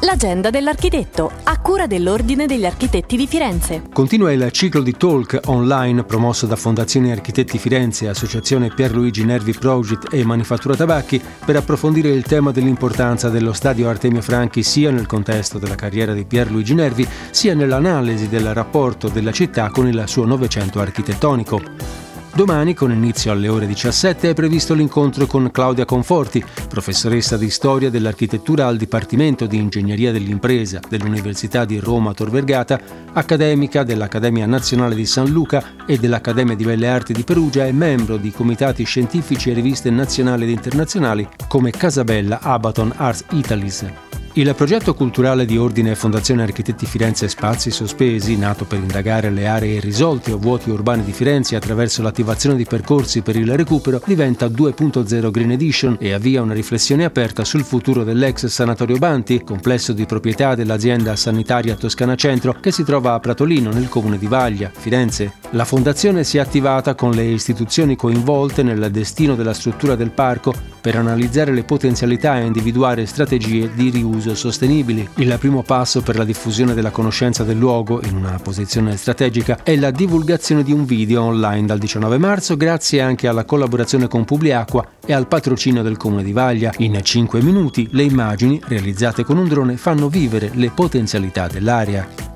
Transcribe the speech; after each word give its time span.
L'agenda 0.00 0.50
dell'architetto, 0.50 1.32
a 1.44 1.58
cura 1.58 1.86
dell'Ordine 1.86 2.44
degli 2.44 2.66
Architetti 2.66 3.16
di 3.16 3.26
Firenze. 3.26 3.84
Continua 3.94 4.30
il 4.30 4.50
ciclo 4.52 4.82
di 4.82 4.92
talk 4.92 5.40
online 5.46 6.04
promosso 6.04 6.44
da 6.44 6.54
Fondazione 6.54 7.12
Architetti 7.12 7.56
Firenze, 7.56 8.06
Associazione 8.06 8.68
Pierluigi 8.68 9.24
Nervi 9.24 9.54
Project 9.54 10.12
e 10.12 10.22
Manifattura 10.22 10.76
Tabacchi 10.76 11.20
per 11.44 11.56
approfondire 11.56 12.10
il 12.10 12.24
tema 12.24 12.50
dell'importanza 12.50 13.30
dello 13.30 13.54
stadio 13.54 13.88
Artemio 13.88 14.20
Franchi 14.20 14.62
sia 14.62 14.90
nel 14.90 15.06
contesto 15.06 15.58
della 15.58 15.76
carriera 15.76 16.12
di 16.12 16.26
Pierluigi 16.26 16.74
Nervi 16.74 17.08
sia 17.30 17.54
nell'analisi 17.54 18.28
del 18.28 18.52
rapporto 18.52 19.08
della 19.08 19.32
città 19.32 19.70
con 19.70 19.88
il 19.88 20.04
suo 20.06 20.26
Novecento 20.26 20.78
architettonico. 20.78 21.95
Domani, 22.36 22.74
con 22.74 22.92
inizio 22.92 23.32
alle 23.32 23.48
ore 23.48 23.66
17, 23.66 24.28
è 24.28 24.34
previsto 24.34 24.74
l'incontro 24.74 25.24
con 25.24 25.50
Claudia 25.50 25.86
Conforti, 25.86 26.44
professoressa 26.68 27.38
di 27.38 27.48
storia 27.48 27.88
dell'architettura 27.88 28.66
al 28.66 28.76
Dipartimento 28.76 29.46
di 29.46 29.56
Ingegneria 29.56 30.12
dell'Impresa 30.12 30.80
dell'Università 30.86 31.64
di 31.64 31.78
Roma 31.78 32.12
Tor 32.12 32.28
Vergata, 32.28 32.78
accademica 33.14 33.84
dell'Accademia 33.84 34.44
Nazionale 34.44 34.94
di 34.94 35.06
San 35.06 35.30
Luca 35.30 35.76
e 35.86 35.96
dell'Accademia 35.96 36.54
di 36.54 36.64
Belle 36.64 36.88
Arti 36.88 37.14
di 37.14 37.24
Perugia 37.24 37.64
e 37.64 37.72
membro 37.72 38.18
di 38.18 38.30
comitati 38.30 38.84
scientifici 38.84 39.50
e 39.50 39.54
riviste 39.54 39.88
nazionali 39.88 40.44
ed 40.44 40.50
internazionali 40.50 41.26
come 41.48 41.70
Casabella 41.70 42.40
Abaton 42.42 42.92
Arts 42.96 43.24
Italis. 43.30 44.05
Il 44.38 44.54
progetto 44.54 44.92
culturale 44.92 45.46
di 45.46 45.56
Ordine 45.56 45.94
Fondazione 45.94 46.42
Architetti 46.42 46.84
Firenze 46.84 47.26
Spazi 47.26 47.70
Sospesi, 47.70 48.36
nato 48.36 48.66
per 48.66 48.80
indagare 48.80 49.30
le 49.30 49.46
aree 49.46 49.76
irrisolte 49.76 50.30
o 50.30 50.36
vuoti 50.36 50.68
urbani 50.68 51.04
di 51.04 51.12
Firenze 51.12 51.56
attraverso 51.56 52.02
l'attivazione 52.02 52.54
di 52.54 52.66
percorsi 52.66 53.22
per 53.22 53.36
il 53.36 53.56
recupero, 53.56 53.98
diventa 54.04 54.44
2.0 54.44 55.30
Green 55.30 55.52
Edition 55.52 55.96
e 55.98 56.12
avvia 56.12 56.42
una 56.42 56.52
riflessione 56.52 57.06
aperta 57.06 57.44
sul 57.44 57.64
futuro 57.64 58.04
dell'ex 58.04 58.44
Sanatorio 58.44 58.98
Banti, 58.98 59.42
complesso 59.42 59.94
di 59.94 60.04
proprietà 60.04 60.54
dell'azienda 60.54 61.16
sanitaria 61.16 61.74
Toscana 61.74 62.14
Centro 62.14 62.58
che 62.60 62.72
si 62.72 62.84
trova 62.84 63.14
a 63.14 63.20
Pratolino 63.20 63.70
nel 63.72 63.88
comune 63.88 64.18
di 64.18 64.26
Vaglia, 64.26 64.70
Firenze. 64.70 65.32
La 65.52 65.64
fondazione 65.64 66.24
si 66.24 66.36
è 66.36 66.40
attivata 66.40 66.94
con 66.94 67.12
le 67.12 67.24
istituzioni 67.24 67.96
coinvolte 67.96 68.62
nel 68.62 68.90
destino 68.90 69.34
della 69.34 69.54
struttura 69.54 69.94
del 69.94 70.10
parco 70.10 70.52
per 70.78 70.94
analizzare 70.94 71.52
le 71.52 71.64
potenzialità 71.64 72.38
e 72.38 72.44
individuare 72.44 73.06
strategie 73.06 73.70
di 73.74 73.88
riuso 73.90 74.25
uso 74.26 74.34
sostenibili. 74.34 75.08
Il 75.16 75.36
primo 75.38 75.62
passo 75.62 76.02
per 76.02 76.16
la 76.16 76.24
diffusione 76.24 76.74
della 76.74 76.90
conoscenza 76.90 77.44
del 77.44 77.58
luogo 77.58 78.00
in 78.04 78.16
una 78.16 78.38
posizione 78.42 78.96
strategica 78.96 79.60
è 79.62 79.76
la 79.76 79.90
divulgazione 79.90 80.62
di 80.62 80.72
un 80.72 80.84
video 80.84 81.22
online 81.22 81.66
dal 81.66 81.78
19 81.78 82.18
marzo 82.18 82.56
grazie 82.56 83.00
anche 83.00 83.28
alla 83.28 83.44
collaborazione 83.44 84.08
con 84.08 84.24
Publiacqua 84.24 84.86
e 85.04 85.12
al 85.12 85.28
patrocinio 85.28 85.82
del 85.82 85.96
Comune 85.96 86.22
di 86.22 86.32
Vaglia. 86.32 86.72
In 86.78 86.98
5 87.02 87.42
minuti 87.42 87.88
le 87.92 88.02
immagini 88.02 88.60
realizzate 88.64 89.24
con 89.24 89.38
un 89.38 89.48
drone 89.48 89.76
fanno 89.76 90.08
vivere 90.08 90.50
le 90.54 90.70
potenzialità 90.70 91.46
dell'area. 91.46 92.35